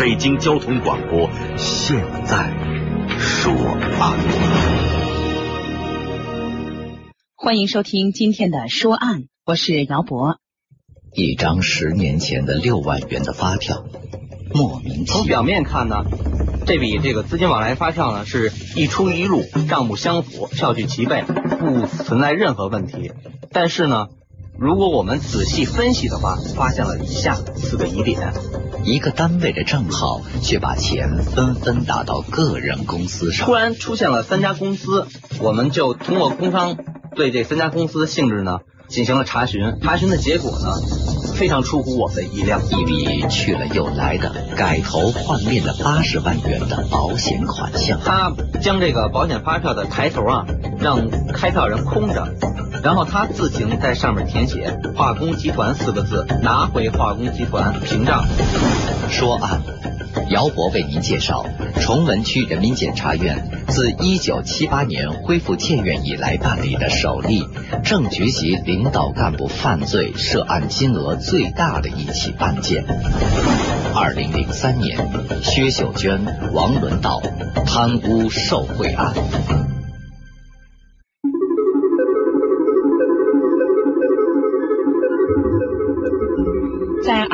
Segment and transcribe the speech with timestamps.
[0.00, 2.50] 北京交通广播现在
[3.18, 3.52] 说
[4.00, 4.18] 案，
[7.36, 10.38] 欢迎收听今天的说案，我是姚博。
[11.12, 13.84] 一张十年前的六万元的发票，
[14.54, 15.96] 莫名其从表面看呢，
[16.64, 23.12] 这笔这个资金往来发票呢是一出一入，账目相符，票据齐备，不存在任何问题。
[23.52, 24.06] 但是呢，
[24.60, 28.30] 如果我们仔细分析的话，发现了以下四个疑点。
[28.84, 33.54] 一个单位的账号却把钱纷纷打到个人公司上突。
[33.54, 35.06] 然出现了三家公司，
[35.40, 36.76] 我们就通过工商
[37.16, 39.78] 对这三家公司的性质呢进行了查询。
[39.80, 40.74] 查询的结果呢，
[41.36, 42.60] 非常出乎我们的意料。
[42.60, 48.30] 一笔去了又来的改头换面的八十万元的保险款项，他
[48.60, 50.44] 将这个保险发票的抬头啊，
[50.78, 52.34] 让开票人空着，
[52.82, 58.24] 然后他自行在上面填写“化工集团”四个字，拿回化工集团凭证。
[59.10, 59.60] 说案。
[60.28, 61.44] 姚博为您介绍
[61.80, 67.48] 崇文区人民检察院自一九七八年恢复建院以来办理的首例
[67.84, 72.84] 正局级领导干部犯罪涉案金额最大的一起案件。
[73.94, 74.98] 二零零三年，
[75.42, 77.20] 薛秀娟、王伦道
[77.66, 79.12] 贪污受贿案。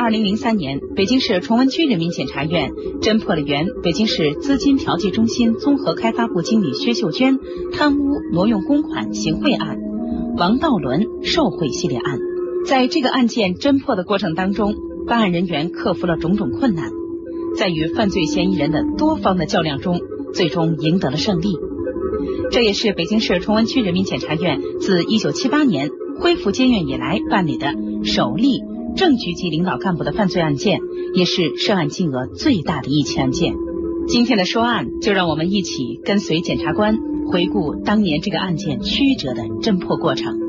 [0.07, 7.37] 二零零三年，北京市崇文区人民检察院侦破了原北京市资金调剂中心综合开发部经理薛秀娟
[7.73, 9.77] 贪污挪用公款行贿案、
[10.37, 12.19] 王道伦受贿系列案。
[12.65, 14.75] 在这个案件侦破的过程当中，
[15.07, 16.89] 办案人员克服了种种困难，
[17.57, 19.99] 在与犯罪嫌疑人的多方的较量中，
[20.33, 21.49] 最终赢得了胜利。
[22.49, 25.89] 这也是北京市崇文区人民检察院自一九七八年
[26.21, 27.73] 恢复监院以来办理的
[28.05, 28.61] 首例
[28.97, 30.81] 正局级领导干部的犯罪案件，
[31.13, 33.53] 也是涉案金额最大的一起案件。
[34.07, 36.97] 今天的说案，就让我们一起跟随检察官
[37.31, 40.39] 回顾当年这个案件曲折的侦破过程。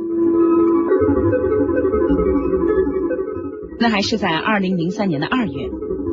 [3.79, 5.53] 那还是在二零零三年的二月，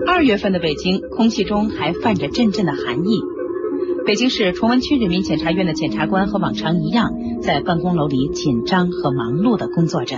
[0.06, 3.22] 二月份的北京，空气中还泛着阵阵的寒意。
[4.06, 10.18] 北京市崇文区人民检察院的检察官和往常一样，在办公楼里紧张和忙碌的工作着。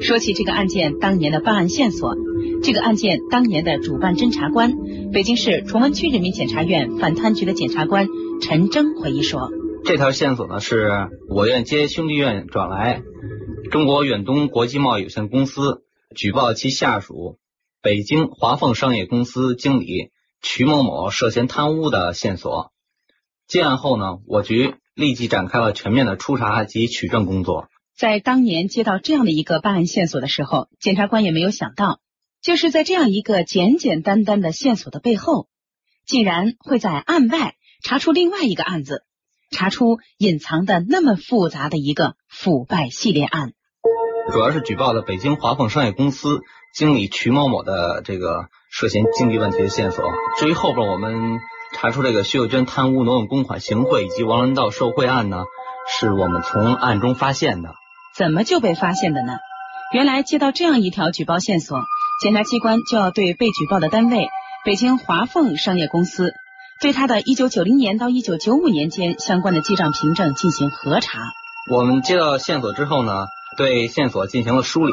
[0.00, 2.14] 说起这个案件当年的办案线索，
[2.62, 4.72] 这个案件当年的主办侦查官，
[5.12, 8.06] 北京市崇文区人民检察院反贪局的检察官
[8.40, 9.50] 陈征回忆说，
[9.84, 13.02] 这条线索呢是我院接兄弟院转来，
[13.70, 15.82] 中国远东国际贸易有限公司
[16.14, 17.38] 举报其下属
[17.82, 22.72] 北京华凤商业公司经理瞿某某涉嫌贪污的线索。
[23.46, 27.68] 接案后呢，我局立即展开了全面的初查及取证工作。
[27.98, 31.98] 在当年接到这样的一个办案线索的时候，检察官也没有想到，
[32.40, 35.48] 就是在这样一个简简单单的线索的背后，
[36.06, 39.02] 竟然会在案外查出另外一个案子，
[39.50, 43.52] 查出隐藏的那么复杂的一个腐败系列案。
[44.30, 46.42] 主要是举报的北京华凤商业公司
[46.76, 50.04] 经理瞿某某的这个涉嫌经济问题的线索。
[50.38, 51.40] 至于后边我们
[51.74, 55.42] 查出这个徐秀娟贪污挪用公款行贿以及王文道受贿案呢，
[55.98, 57.74] 是我们从案中发现的。
[58.18, 59.34] 怎么就被发现的呢？
[59.94, 61.78] 原来接到这样一条举报线索，
[62.20, 64.28] 检察机关就要对被举报的单位
[64.64, 66.32] 北京华凤商业公司，
[66.80, 71.20] 对他的一九九零年到一九九五年间相关的记账凭证进行核查。
[71.70, 74.92] 我们接到线索之后呢，对线索进行了梳理。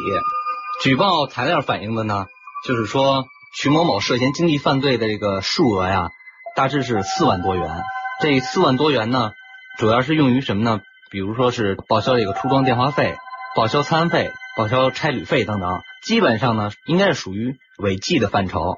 [0.84, 2.28] 举报材料反映的呢，
[2.68, 3.26] 就是说
[3.56, 6.10] 徐某某涉嫌经济犯罪的这个数额呀，
[6.56, 7.84] 大致是四万多元。
[8.22, 9.32] 这四万多元呢，
[9.80, 10.80] 主要是用于什么呢？
[11.12, 13.16] 比如说是报销这个出装电话费、
[13.56, 18.78] 报销餐费、报销差旅费等等，基本上呢应该是属于违纪的范畴。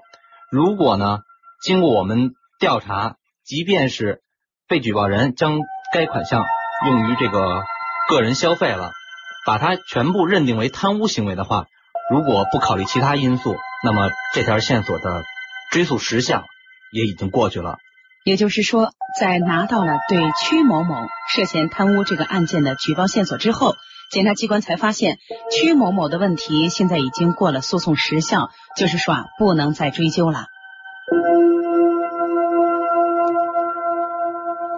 [0.51, 1.19] 如果呢
[1.63, 4.21] 经过我们调查，即便是
[4.67, 5.59] 被举报人将
[5.93, 6.45] 该款项
[6.85, 7.63] 用于这个
[8.09, 8.91] 个人消费了，
[9.45, 11.65] 把它全部认定为贪污行为的话，
[12.11, 15.23] 如果不考虑其他因素，那么这条线索的
[15.71, 16.43] 追诉时效
[16.91, 17.77] 也已经过去了。
[18.27, 20.95] 也就是说，在拿到了对曲某某
[21.29, 23.77] 涉嫌贪污这个案件的举报线索之后，
[24.11, 25.17] 检察机关才发现
[25.49, 30.47] 曲某某的问题现在已经过了诉讼时效，就是说啊，不能再追究了。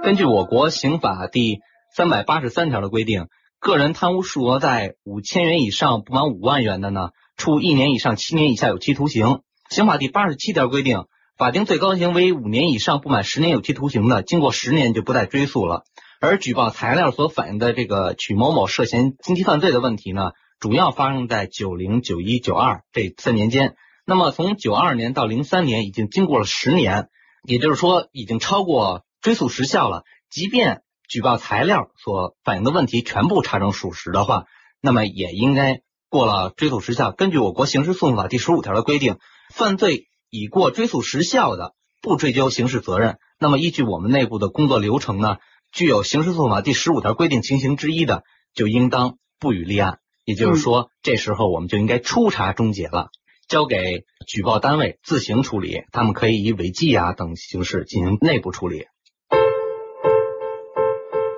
[0.03, 1.57] 根据我国刑法第
[1.95, 3.29] 三百八十三条的规定，
[3.59, 9.39] 个人贪污数额在五千元以上不满五万元的呢，处一年以上七年以下有期徒刑。
[9.71, 11.05] 刑法第八十七条规定，
[11.39, 15.85] 法定最高刑为五年以上不满十年有期徒刑的，经过十年就不再追诉了。
[16.19, 23.75] 而举报材料所反映的这个曲某某涉嫌经济犯罪的问题呢，主要发生在九零、九一、九二这三年间。
[24.05, 27.07] 那么从九二年到零三年，已经经过了十年，
[27.45, 30.03] 也就是说已经超过追诉时效了。
[30.29, 34.43] 即便举报材料所反映的问题全部查证属实的话，
[34.81, 37.13] 那么也应该过了追诉时效。
[37.13, 39.19] 根据我国刑事诉讼法第十五条的规定，
[39.55, 43.17] 犯罪已过追诉时效的，不追究刑事责任。
[43.39, 45.37] 那么依据我们内部的工作流程呢，
[45.71, 48.23] 具有刑事诉讼法第十五条规定情形之一的，
[48.53, 49.99] 就应当不予立案。
[50.25, 53.09] 也就是说，这时候我们就应该初查终结了。
[53.47, 58.85] 交给举报单位自行处理，他们可以以违纪啊等形式进行内部处理。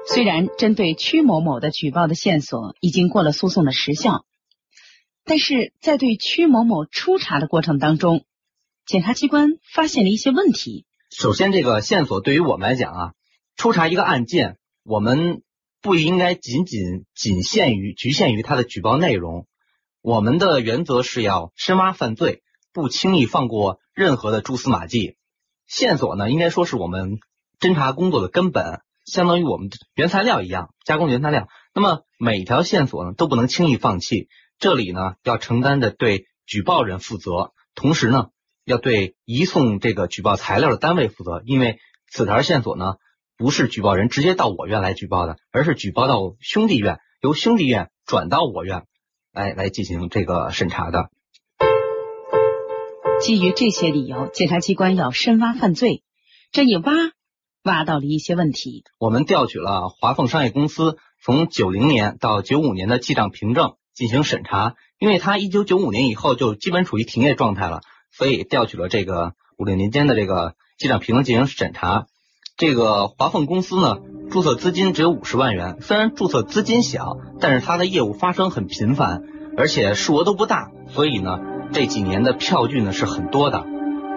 [0.06, 4.26] 虽然针对曲某某的举报的线索已经过了诉讼的时效，
[5.24, 8.26] 但是在对曲某某初查的过程当中，
[8.92, 10.86] 检察机关发现了一些问题。
[11.10, 13.14] 首先，这个线索对于我们来讲啊，
[13.56, 15.44] 初查一个案件，我们
[15.82, 19.48] 不应该仅仅仅限于局限于它的举报内容。
[20.02, 22.44] 我们的原则是要深挖犯罪，
[22.74, 25.16] 不轻易放过任何的蛛丝马迹。
[25.68, 27.20] 线索呢，应该说是我们
[27.62, 31.48] 侦查工作的根本，相当于我们原材料一样，加工原材料。
[31.74, 34.28] 那么每条线索呢，都不能轻易放弃。
[34.60, 38.32] 这里呢，要承担着对举报人负责，同时呢，
[38.66, 41.80] 要对移送这个举报材料的单位负责，因为
[42.12, 42.96] 此条线索呢，
[43.38, 48.84] 不是举报人直接到我院来举报的，而是举报到兄弟院，由兄弟院转到我院。
[49.34, 51.10] 来来进行这个审查的。
[53.22, 56.04] 基于这些理由，检察机关要深挖犯罪。
[56.52, 56.92] 这一挖，
[57.64, 58.84] 挖到了一些问题。
[59.00, 67.80] 我们调取了华凤商业公司从九零年到九五年的记账凭证进行审查，因为它一九九五年以后就基本处于停业状态了，
[68.12, 72.06] 所以调取了这个五六年间的这个记账凭证进行审查。
[72.58, 73.98] 这个华凤公司呢？
[74.30, 79.24] 注册资金只有五十万元，虽然注册资金小，但是它的业务发生很频繁，
[79.58, 81.40] 而且数额都不大，所以呢，
[81.74, 83.66] 这几年的票据呢是很多的。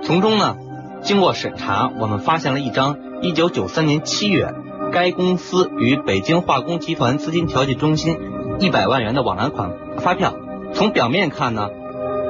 [0.05, 0.56] 从中呢，
[1.02, 4.55] 经过审查，我们发现了一张一九九三年七月
[4.93, 8.17] 该公司与北京化工集团资金调剂中心
[8.61, 10.37] 一百万元的往来款发票。
[10.75, 11.70] 从表面看呢，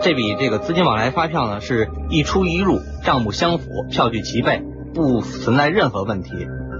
[0.02, 4.62] 这笔这个资金往来发票呢是一出一入，账目相符，票据齐备，
[4.94, 6.30] 不存在任何问题。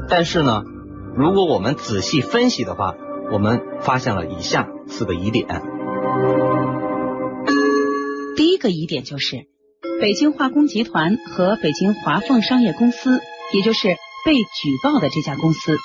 [0.08, 0.62] 但是呢。
[1.16, 2.96] 如果我们仔细分析的话，
[3.31, 5.46] 我们发现了以下四个疑点。
[8.37, 9.46] 第一个疑点就是，
[10.00, 13.20] 北京化工集团和北京华凤商业公司，
[13.55, 13.96] 也就是
[14.26, 14.44] 被举
[14.82, 15.76] 报的这家公司，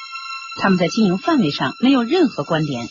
[0.59, 2.87] 他们在经营范围上没有任何关联，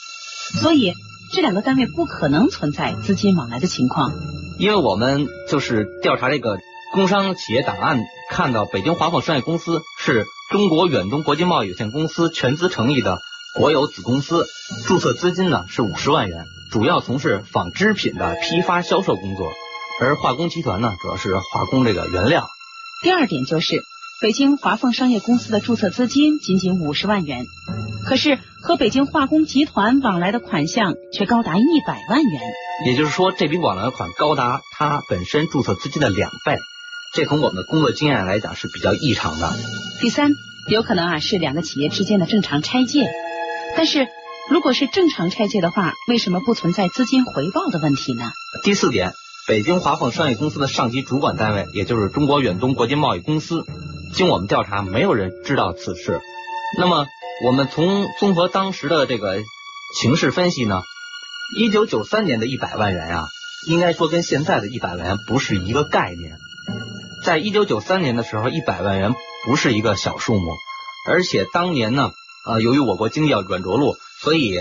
[0.60, 0.92] 所以
[1.32, 4.10] 这两个单位不可能存在资金往来的情况。
[4.58, 6.58] 因为我们就是调查这个
[6.92, 10.24] 工商企业档案，看到北京华凤商业公司是。
[10.50, 13.18] 中国远东国际贸易有限公司全资成立的
[13.54, 14.46] 国有子公司，
[14.86, 19.52] 注册资金呢是五十万元，主要从事纺织品的批发销售工作，
[20.00, 22.48] 而化工集团呢主要是化工这个原料。
[23.02, 23.82] 第二点就是，
[24.22, 27.44] 北京华凤商业公司的注册资金仅仅五十万元，
[28.08, 32.40] 可是和北京化工集团往来的款项却高达一百万元，
[32.86, 36.58] 也就是说这笔往来款高达它本身注册资金的两倍。
[37.14, 39.52] 这从我们的工作经验来讲是比较异常的。
[40.00, 40.30] 第三，
[40.70, 43.10] 有可能啊是两个企业之间的正常拆借，
[43.76, 44.08] 但是
[44.50, 48.30] 如果是正常拆借的话，为什么不存在资金回报的问题呢？
[48.62, 49.12] 第四点，
[49.46, 53.64] 北京华凤商业公司的上级主管单位，也就是中国远东国际贸易公司，
[54.14, 56.20] 经我们调查，没有人知道此事。
[56.78, 57.06] 那么
[57.44, 59.38] 我们从综合当时的这个
[60.00, 60.82] 形势分析呢，
[61.56, 63.26] 一九九三年的一百万元呀，
[63.68, 66.36] 应该说跟现在的一百万元不是一个概念。
[67.24, 69.14] 在一九九三年的时候，一百万元
[69.44, 70.52] 不是一个小数目，
[71.06, 72.10] 而且当年呢，
[72.46, 74.58] 呃，由于我国经济要软着陆，所以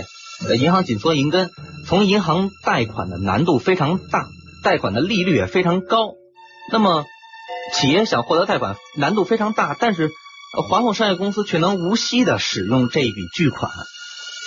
[0.58, 1.50] 银行紧缩银根，
[1.86, 4.28] 从银行贷款的难度非常大，
[4.62, 6.12] 贷款的利率也非常高。
[6.70, 7.04] 那么
[7.74, 10.10] 企业想获得贷款难度非常大，但是
[10.68, 13.70] 华凤商业公司却能无息的使用这一笔巨款，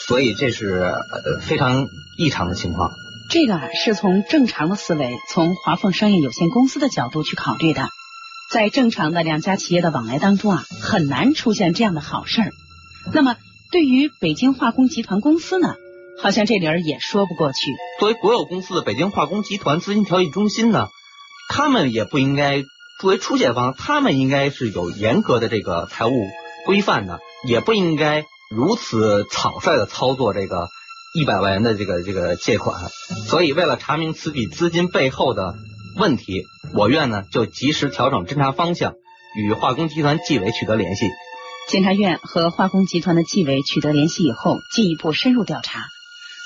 [0.07, 0.95] 所以这是
[1.41, 2.91] 非常异常的情况。
[3.29, 7.87] 这个啊，是从正常的思维，从华凤商业有限公司的角度去考虑的。
[8.51, 12.51] 在正常的两家企业的往来当中啊，很难出现这样的好事儿。
[13.13, 13.37] 那么，
[13.71, 15.75] 对于北京化工集团公司呢，
[16.21, 17.71] 好像这理儿也说不过去。
[17.99, 20.89] 作为国有公司的北京化工集团资金调剂中心呢，
[21.47, 22.63] 他们也不应该
[23.01, 26.11] 作为出借方，他们应该是有严格的这个财务
[26.65, 28.23] 规范的，也不应该
[28.55, 30.67] 如此草率的操作这个
[31.15, 32.79] 一百万元的这个这个借款。
[33.27, 35.55] 所以，为了查明此笔资金背后的。
[35.97, 38.93] 问题，我院呢就及时调整侦查方向，
[39.35, 41.09] 与化工集团纪委取得联系。
[41.67, 45.81] 检察院和化工集团的纪委取得联系以后，进一步深入调查，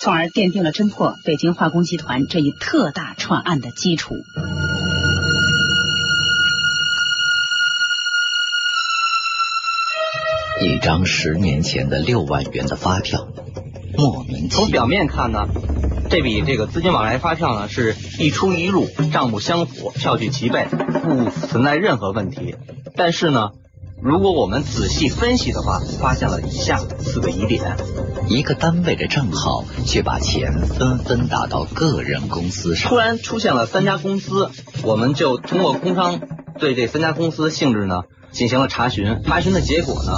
[0.02, 4.16] 从而奠定了侦破北京化工集团这一特大串案的基础。
[10.76, 13.30] 一张十年前的六万元的发票，
[13.96, 15.48] 莫名其从表面看呢，
[16.10, 22.56] 这笔这个资金往来发票呢是一出一入，账目相符，票据齐备，不存在任何问题。
[22.94, 23.52] 但是呢，
[24.04, 27.78] 如果我们仔细分析的话，发现了以下四个疑点。
[28.28, 32.98] 一个单位的账号却把钱纷纷打到个人公司上突。
[32.98, 34.52] 然出现了三家公司，
[34.84, 36.20] 我们就通过工商
[36.60, 38.02] 对这三家公司性质呢
[38.34, 39.22] 进行了查询。
[39.24, 40.12] 查询的结果呢，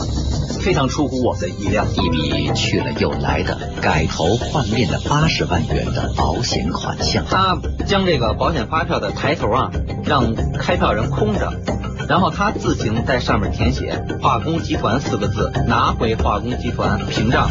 [0.68, 1.86] 非常出乎我们的意料。
[1.86, 9.72] 一笔去了又来的改头换面的八十万元的保险款项，他将这个保险发票的抬头啊，
[10.04, 11.54] 让开票人空着，
[12.10, 17.48] 然后他自行在上面填写“化工集团”四个字，拿回化工集团凭证。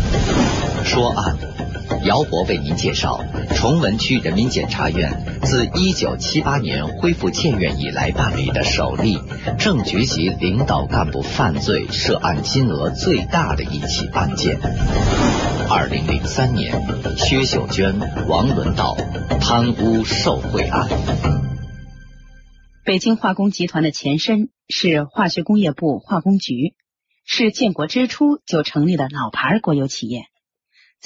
[0.85, 1.56] 说案。
[2.05, 3.25] 姚博为您介绍
[3.55, 9.19] 崇文区人民检察院自一九七八年恢复建院以来办理的首例
[9.59, 14.59] 正局级领导干部犯罪涉案金额最大的一起案件。
[15.69, 16.73] 二零零三年，
[17.17, 18.97] 薛秀娟、王伦道
[19.41, 20.89] 贪污受贿案。
[22.85, 26.75] 北京化工集团的前身是化学工业部化工局，
[27.25, 30.27] 是建国之初就成立的老牌国有企业。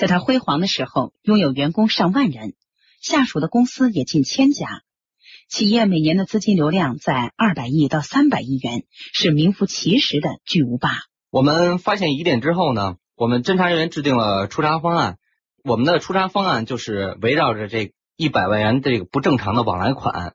[0.01, 2.55] 在他辉煌的时候，拥有员工上万人，
[3.03, 4.81] 下属的公司也近千家。
[5.47, 10.89] 企业每年的资金流量在二百亿到三百亿元，是名副其实的巨无霸。
[11.29, 15.19] 我们发现疑点之后呢，我们侦查人员制定了出查方案。
[15.65, 20.33] 我们的出查方案就是围绕着这一百万元这个不正常的往来款，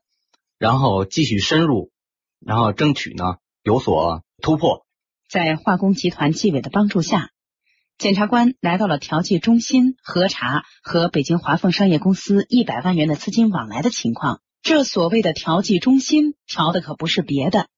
[0.60, 1.90] 然后继续深入，
[2.38, 4.86] 然后争取呢有所突破。
[5.28, 7.30] 在化工集团纪委的帮助下，
[7.98, 14.42] 检察官来到了调剂中心核查和北京华凤商业公司一百万元的资金往来的情况。
[14.62, 17.68] 这所谓的调剂中心，调的可不是别的，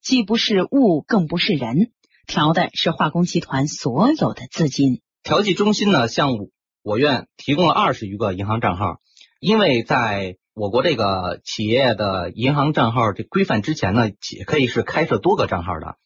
[0.00, 1.90] 既不是物，更不是人，
[2.28, 5.00] 调的是化工集团所有的资金。
[5.24, 6.28] 调剂中心呢，向
[6.84, 9.00] 我院提供了二十余个银行账号，
[9.40, 15.96] 因为在我国这个企业的银行账号这规范之前呢，企可以是开设多个账号的。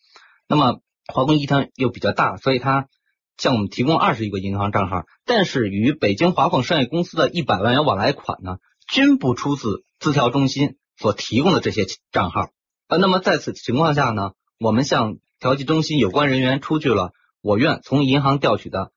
[0.48, 0.80] 那么
[1.12, 2.88] 华工集团又比较大，所以它
[3.38, 12.50] 向我们提供二十余个银行账号，但是与北京华凤商业公司的一百万元往来款呢，均不出自资调中心所提供的这些账号。
[12.88, 18.90] 呃，那么在此情况下呢，我们向调剂中心有关人员出具了我院从银行调取的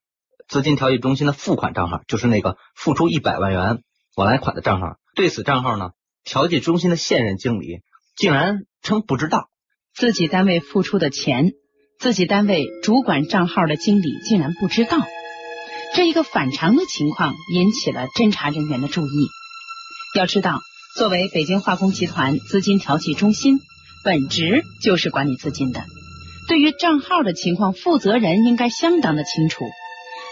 [0.47, 3.83] 资金调剂中心的付款账号，就是那个付出一百万元
[4.15, 4.97] 往来款的账号。
[5.13, 5.91] 对此账号呢，
[6.23, 7.81] 调剂中心的现任经理
[8.15, 9.49] 竟然称不知道。
[9.93, 11.51] 自己单位付出的钱，
[12.01, 14.97] 自己单位主管账号的经理竟然不知道，
[15.93, 19.29] 这一个反常的情况引起了侦查人员的注意。
[20.17, 20.61] 要知道，
[20.97, 23.59] 作为北京化工集团资金调剂中心，
[24.03, 25.85] 本职就是管理资金的，
[26.47, 29.65] 对于账号的情况，负责人应该相当的清楚，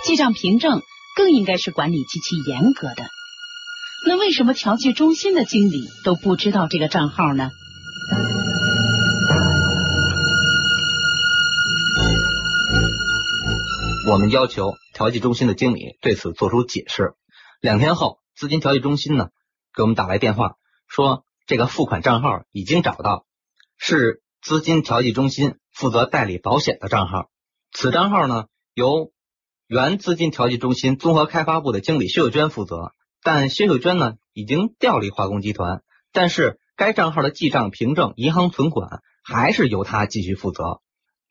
[0.03, 0.81] 记账凭证
[1.15, 3.05] 更应该是管理极其严格的。
[4.07, 7.51] 那为什么调剂中心的经理都不知道这个账号呢？
[14.09, 17.13] 我们要求调剂中心的经理对此作出解释。
[17.61, 19.29] 两天后，资金调剂中心呢
[19.71, 20.55] 给我们打来电话，
[20.87, 23.27] 说这个付款账号已经找到，
[23.77, 27.29] 是资金调剂中心负责代理保险的账号。
[27.71, 29.11] 此账号呢由
[29.67, 40.81] 原资金调剂中心综合开发部的经理薛秀娟负责，但薛秀娟呢已经调离化工集团，但是该账号的记账凭证、银行存款还是由她继续负责。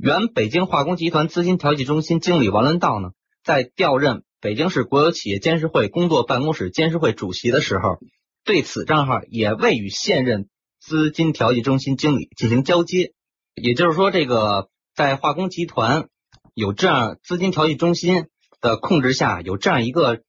[0.00, 3.10] 原北京化工集团资金调剂中心经理王伦道呢，
[3.42, 7.98] 在调任北京市国有企业监事会工作办公室监事会主席的时候，
[8.44, 13.12] 对此账号也未与现任资金调剂中心经理进行交接。
[13.56, 16.06] 也就是说，这个在化工集团
[16.54, 18.26] 有这样资金调剂中心
[18.60, 20.22] 的控制下，有这样一个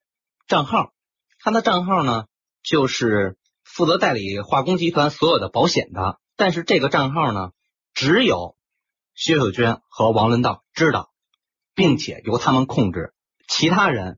[0.48, 0.94] 账号，
[1.38, 2.26] 他的账号呢
[2.64, 7.52] 就是负责代理化工集团所有的保险的，但是这个账号呢
[7.94, 8.56] 只有。
[9.20, 11.12] 薛秀娟和王伦道知道，
[11.76, 13.14] 并且由他们控制，
[13.50, 14.18] 其他人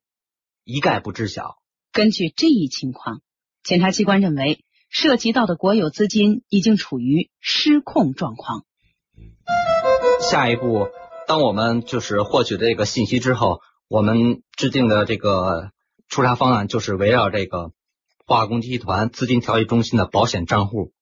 [0.63, 1.57] 一概不知晓。
[1.91, 3.21] 根据这一情况，
[3.63, 8.63] 检察机关认为涉及到的国有资金已经处于失控状况。
[10.29, 10.87] 下一步，
[11.27, 15.71] 当我们就是获取这个信息之后，我们制定的这个
[16.09, 17.71] 出查方案就是围绕这个
[18.27, 20.93] 化工集团资金调剂中心的保险账户，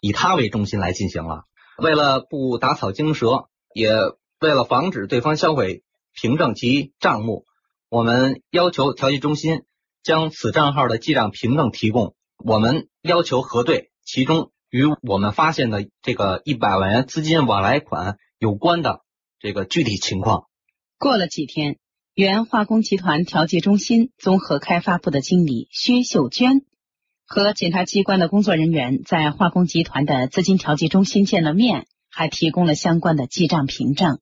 [0.00, 1.47] 以它为中心来进行了。
[1.78, 3.92] 为了不打草惊蛇，也
[4.40, 7.46] 为了防止对方销毁凭证及账目，
[7.88, 9.62] 我们要求调剂中心
[10.02, 12.16] 将此账号的记账凭证提供。
[12.44, 19.02] 我们要求核对其中与我们发现的这个一百万元资金往来款有关的
[19.38, 20.48] 这个具体情况。
[20.98, 21.78] 过了几天，
[22.12, 26.62] 原化工集团调剂中心综合开发部的经理薛秀娟
[27.28, 34.18] 和检察机关的工作人员在化工集团的资金调剂中心见了面，还提供了相关的记账凭证。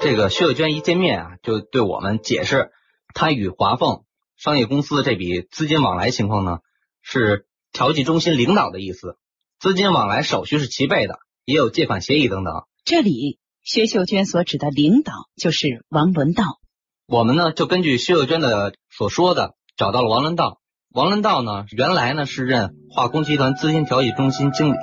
[0.00, 2.72] 这个薛秀娟一见面啊，就对我们解释，
[3.14, 4.02] 她与华凤
[4.36, 6.58] 商业公司这笔资金往来情况呢，
[7.02, 9.16] 是调剂中心领导的意思，
[9.60, 12.64] 资金往来手续是齐备的，也有借款协议等等。
[12.84, 13.38] 这里。
[13.62, 16.60] 薛秀娟所指的领导就是王伦道。
[17.06, 20.60] 我们呢就根据薛秀娟的所说的，找到了王伦道。
[20.94, 24.76] 王伦道呢原来呢是任化工集团资金调剂中心经理，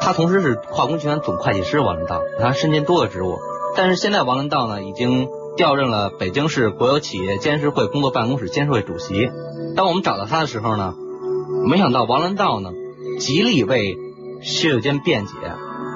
[0.00, 1.80] 他同时是化工集团总会计师。
[1.80, 3.38] 王伦道他身兼多个职务，
[3.76, 9.32] 但是现在王伦道呢已经调任了北京市国有企业监事会工作办公室监事会主席。
[9.74, 10.94] 当我们找到他的时候呢，
[11.68, 12.70] 没想到王伦道呢
[13.18, 13.96] 极力为
[14.40, 15.32] 薛秀娟辩解，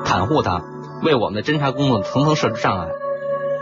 [0.05, 0.61] 袒护他。
[1.05, 2.89] 为我们的侦查工作层层设置障碍。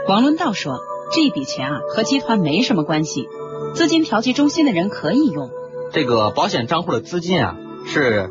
[0.09, 0.79] 王伦道说
[1.13, 3.29] ：“这笔钱啊，和集团没什么关系，
[3.75, 5.51] 资金调剂中心的人可以用。
[5.93, 7.57] 这个保险账户的资金啊，
[7.87, 8.31] 是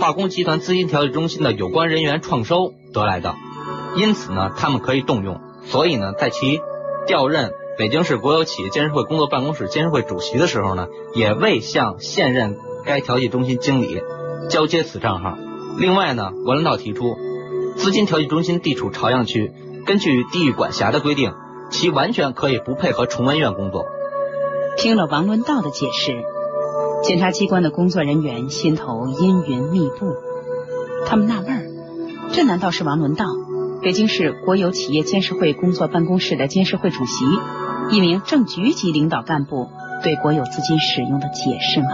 [0.00, 3.34] 化工集团资金调剂中心的有关人员创收得来的，
[3.96, 5.40] 因此呢，他们可以动用。
[5.64, 6.60] 所以呢，在其
[7.06, 14.00] 调任北京市国有企业监事会工作办公室监事会主席的时候呢，也未向现任该调剂中心经理
[14.48, 15.36] 交接此账号。
[15.78, 17.16] 另外呢，王伦道提出。”
[17.76, 19.52] 资金调剂中心地处朝阳区，
[19.84, 21.34] 根据地域管辖的规定，
[21.70, 23.84] 其完全可以不配合崇文院工作。
[24.78, 26.24] 听了王伦道的解释，
[27.06, 30.16] 检察机关的工作人员心头阴云密布。
[31.06, 31.70] 他们纳闷儿：
[32.32, 33.26] 这难道是王伦道，
[33.80, 37.24] 北京市国有企业监事会工作办公室的监事会主席，
[37.92, 39.68] 一名正局级领导干部
[40.02, 41.88] 对国有资金使用的解释吗？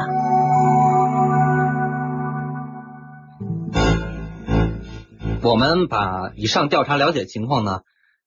[5.43, 7.81] 我们把以上调查了解情况呢，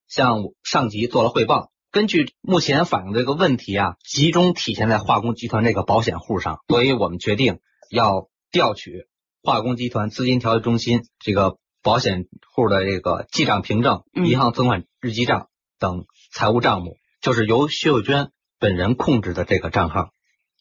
[0.08, 1.72] 向上级做了汇报。
[1.96, 9.08] 根据目前反映这个问题啊，集中体现在化工集团这个保险户上，所以我们决定要调取
[9.42, 15.48] 化工集团资金调节中心这个保险户的这个记账凭证、银行存款日记账
[15.80, 16.04] 等
[16.34, 18.28] 财务账目，就是由薛秀娟
[18.60, 20.10] 本人控制的这个账号。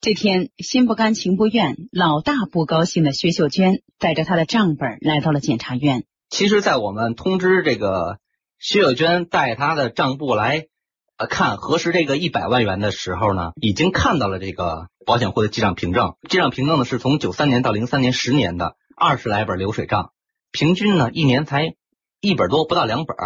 [0.01, 6.05] 这天，心不甘情不愿、老大不高兴的薛秀娟带着她的账本来到了检察院。
[6.31, 8.20] 其实，在我们通知这个
[8.61, 10.66] 薛秀娟带她的账簿来
[11.16, 16.16] 呃看核实这个一百万元的时候呢，已经看到了这个保险户的记账凭证。
[16.29, 20.11] 记账凭证呢是从九三年到零三年十年的二十来本流水账，
[20.50, 21.77] 平均呢一年才
[22.20, 23.16] 一本多，不到两本。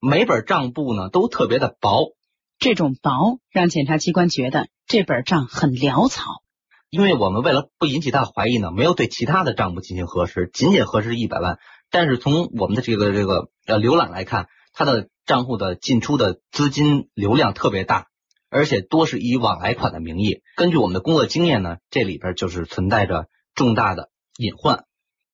[0.00, 2.12] 每本账簿呢都特别的薄，
[2.58, 6.22] 这种薄让检察机关觉得这本账很潦草。
[6.90, 11.58] 因为我们为了不引起他怀疑呢，没有对其他的账簿进行核实，仅仅核实一百万。
[11.90, 18.08] 但是从我们的这个这个呃浏览来看，他的账户的进出的资金流量特别大，
[18.50, 20.42] 而且多是以往来款的名义。
[20.56, 24.84] 根据我们的工作经验呢，这里边就是存在着重大的隐患。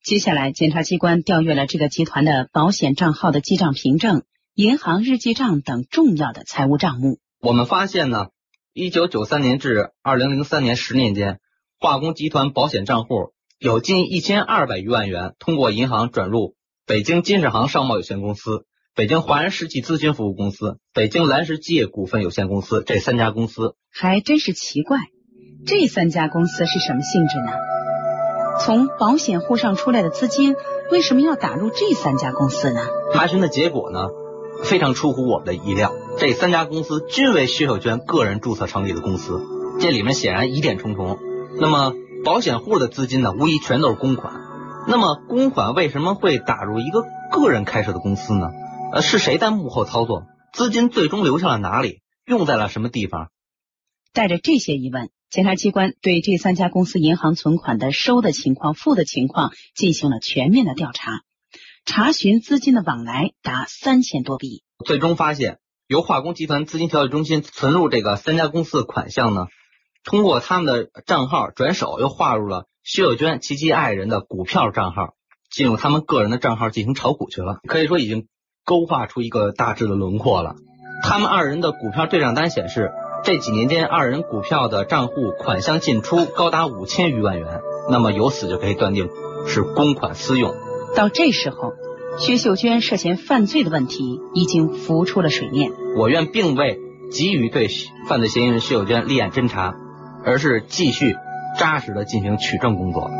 [0.05, 4.23] 接下来，检察机关调阅了这个集团的保险账号的记账凭证、
[4.55, 7.19] 银行日记账等重要的财务账目。
[7.41, 8.29] 我们发现呢，
[8.73, 11.41] 一九九三年至二零零三年十年间，
[11.79, 13.33] 化工集团保险账户。
[13.59, 18.65] 有近一千二百余万元通过银行转入北京金世行商贸有限公司、
[19.01, 24.99] 北京华人世纪咨询服务公司、北京蓝石基业股份有限公司这三家公司，还真是奇怪，
[25.67, 27.47] 这三家公司是什么性质呢？
[28.61, 30.55] 从保险户上出来的资金
[30.91, 32.83] 为什么要打入这三家公司呢？
[33.15, 34.01] 查询的结果呢，
[34.65, 39.41] 非常出乎我们的意料，这三家公司均为薛秀娟个人注册成立的公司，
[39.81, 41.19] 这里面显然疑点重重。
[41.59, 41.95] 那么。
[42.23, 44.35] 保险户的资金呢，无疑全都是公款。
[44.87, 48.51] 那么公款为什么会打入一个个人开设的公司呢？
[48.93, 50.25] 呃，是谁在幕后操作？
[50.53, 52.01] 资金最终流向了哪里？
[52.27, 53.31] 用在了什么地方？
[54.13, 61.23] 带着这些疑问，检察机关对这三家公司银行存款的收的情况、付的情况进行了全面的调查，
[61.85, 64.65] 查询资金的往来达三千多笔。
[64.85, 69.47] 最终发现，由化工集团资金调解中心存入这个三家公司的款项呢？
[70.03, 75.15] 通过他们的账号转手，又划入了薛有娟及其爱人的股票账号，
[75.49, 77.61] 进入他们个人的账号进行炒股去了。
[77.69, 78.27] 可以说已经
[78.65, 80.55] 勾画出一个大致的轮廓了。
[81.03, 82.91] 他们二人的股票对账单显示，
[83.25, 87.61] 这几年间二人股票的账户款项进出高达五千余万元。
[87.91, 89.09] 那么由此就可以断定
[89.47, 90.55] 是公款私用。
[90.95, 91.73] 到这时候，
[92.19, 95.73] 薛秀娟涉嫌犯罪的问题已经浮出了水面。
[95.97, 96.79] 我院并未
[97.11, 97.69] 急于对
[98.09, 99.75] 犯罪嫌疑人薛秀娟立案侦查。
[100.23, 101.17] 而是继续
[101.59, 103.11] 扎实的进行取证工作。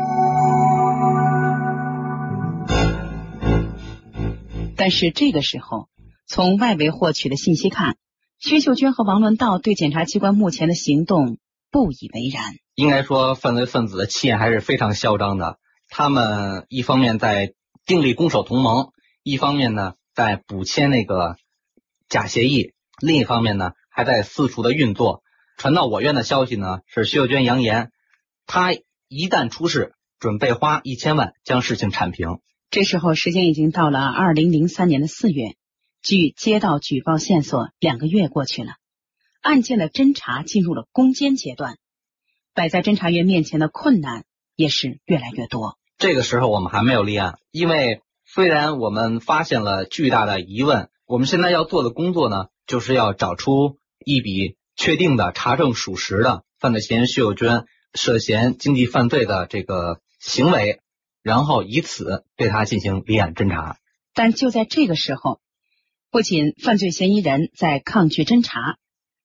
[4.81, 5.89] 但是这个时候，
[6.25, 7.97] 从外围获取的信息看，
[8.39, 11.37] 薛秀娟和王伦道对检察机关目前的行动
[11.69, 12.55] 不以为然。
[12.73, 15.59] 应该说，犯罪分子的气焰还是非常嚣张的。
[15.87, 17.53] 他们一方面在
[17.85, 18.87] 订立攻守同盟，
[19.21, 21.35] 一方面呢在补签那个
[22.09, 25.21] 假协议，另一方面呢还在四处的运作。
[25.57, 27.91] 传到我院的消息呢是薛秀娟扬言，
[28.47, 28.73] 她
[29.07, 32.39] 一旦出事，准备花一千万将事情铲平。
[32.71, 35.55] 这时候时间已经到了二零零三年的四月，
[36.01, 38.75] 距接到举报线索两个月过去了，
[39.41, 41.77] 案件的侦查进入了攻坚阶段，
[42.53, 44.23] 摆在侦查员面前的困难
[44.55, 45.77] 也是越来越多。
[45.97, 54.55] 这个时候我们还没有立案，因为虽然我们发现了巨大的疑问，我们现在要做的工作呢，就是要找出一笔。
[54.77, 60.79] 确定的查证属实的犯罪嫌疑人薛秀娟涉嫌经济犯罪的这个行为，
[61.23, 63.77] 然后以此对他进行立案侦查。
[64.13, 65.39] 但就在这个时候，
[66.11, 68.75] 不仅犯罪嫌疑人在抗拒侦查，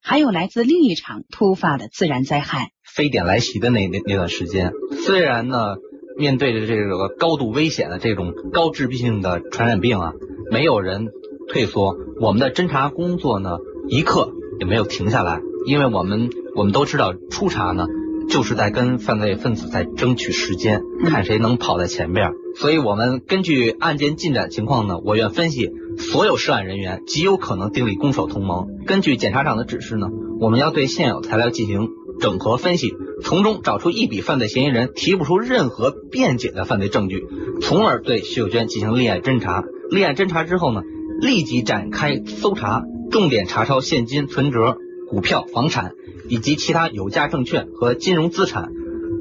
[0.00, 4.72] 还有来自另一场突发的自然灾害——非典来袭的那那那段时间。
[5.04, 5.76] 虽然呢，
[6.16, 10.12] 面对着这个高度危险的这种高致病性的传染病啊，
[10.50, 11.08] 没有人
[11.48, 14.32] 退缩，我们的侦查工作呢，一刻。
[14.58, 17.86] 也没有停下来，因为我们我们都知道初查呢，
[18.28, 22.32] 就是在跟犯罪分子在争取时间，看谁能跑在前边。
[22.56, 28.66] 所以，我们根据案件进展情况呢，我院分析所有涉案人员极有可能订立攻守同盟。
[28.86, 30.06] 根据检察长的指示呢，
[30.40, 37.24] 我们要对现有材料进行整合分析，从中找出一笔犯罪嫌疑人提不出任何辩解的犯罪证据，
[37.60, 39.62] 从而对徐秀娟进行立案侦查。
[39.90, 40.82] 立案侦查之后呢，
[41.20, 42.82] 立即展开搜查。
[43.08, 45.92] 重点查抄现金、存折、股票、房产
[46.28, 48.70] 以及其他有价证券和金融资产，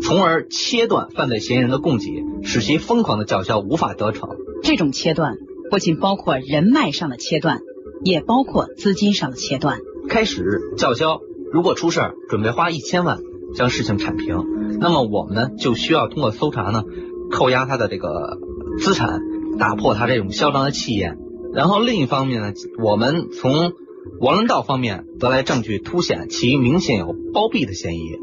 [0.01, 4.29] 从而切断犯罪嫌疑人的供给，使其疯狂的叫嚣无法得逞。
[4.63, 5.37] 这种切断
[5.69, 7.59] 不仅包括人脉上的切断，
[8.03, 9.79] 也包括资金上的切断。
[10.07, 10.43] 开始
[10.77, 11.19] 叫嚣，
[11.51, 13.19] 如果出事儿，准备花一千万
[13.55, 14.43] 将事情铲平。
[14.79, 16.83] 那么我们呢，就需要通过搜查呢，
[17.31, 18.37] 扣押他的这个
[18.77, 19.21] 资产，
[19.57, 21.17] 打破他这种嚣张的气焰。
[21.53, 22.51] 然后另一方面呢，
[22.83, 23.73] 我们从
[24.19, 28.17] 王伦道方面得来证据，凸显其明显有包庇的嫌疑。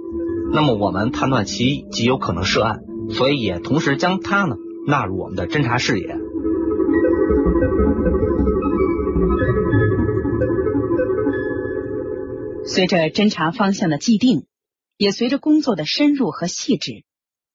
[0.53, 6.17] 那么我们判断其极有可能涉案，所以也同时将他呢纳入我们的侦查视野。
[12.65, 14.47] 随着侦查方向的既定，
[14.97, 17.05] 也随着工作的深入和细致，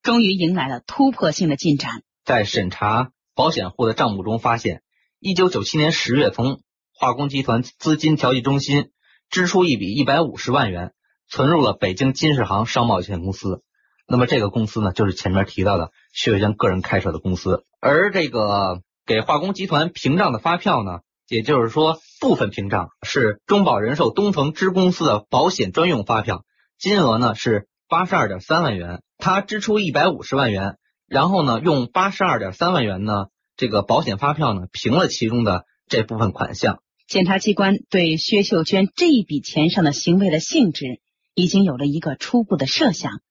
[0.04, 2.04] 终于迎来了突破性的进展。
[2.24, 4.82] 在审查保险户的账目中发现。
[5.20, 6.60] 一九九七年十月，从
[7.00, 8.90] 化工集团资金调剂中心
[9.30, 10.94] 支出一笔一百五十万元，
[11.30, 13.62] 存入了北京金世行商贸有限公司。
[14.08, 17.64] 那么这个公司呢，就是前面提到的薛伟娟个人开设的公司。
[17.80, 26.46] 而这个给化工集团平账的发票呢，也就是说部分平账是中保人寿东城支公司的保险专用发票，
[26.80, 29.04] 金额呢是八十二点三万元。
[29.20, 33.28] 他支出一百五十万元，然后呢用八十二点三万元呢。
[33.56, 36.80] 这个保险发票呢，平了其中的这部分款项。
[37.08, 41.00] 检察机关对薛秀娟这一笔钱上的行为的性质
[41.34, 43.22] 已经有了一个初步的设想，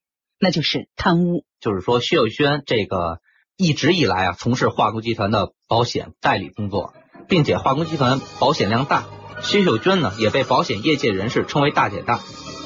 [0.41, 1.45] 那就是贪污。
[1.61, 3.21] 就是说，薛秀娟这个
[3.59, 6.95] 一直以来啊，从事化工集团的保险代理工作，
[7.29, 9.05] 并且化工集团保险量大，
[9.43, 12.21] 薛秀娟呢也被保险业界人士称为大姐大。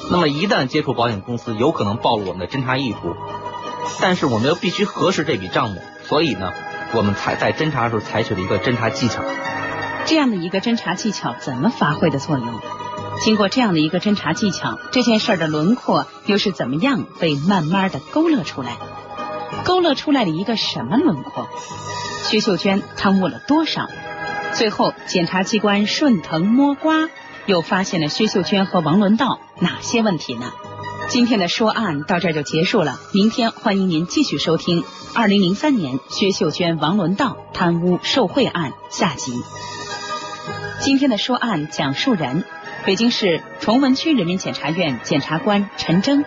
[0.09, 3.17] 那么一旦接触保险公司，有可能暴露我们的侦查意图，
[3.99, 6.53] 但是我们又必须核实这笔账目，所以呢。
[6.93, 9.23] 我们采在侦查的时候采取了一个侦查技巧，
[10.05, 12.59] 这样的一个侦查技巧怎么发挥的作用？
[13.23, 18.77] 经过这样的一个侦查技巧，这件事儿的轮廓又是怎么样被慢慢的勾勒出来？
[19.63, 21.47] 勾勒出来了一个什么轮廓？
[22.23, 23.87] 薛秀娟贪污了多少？
[24.53, 27.09] 最后检察机关顺藤摸瓜，
[27.45, 30.51] 又发现了薛秀娟和王伦道哪些问题呢？
[31.07, 34.83] 今天的说案到这儿就结束了，明天欢迎您继续收听。
[35.13, 39.33] 二零零三年，薛秀娟、王伦道贪污受贿案下集。
[40.81, 42.43] 今天的说案讲述人：
[42.87, 46.25] 北京市崇文区人民检察院检察官陈征。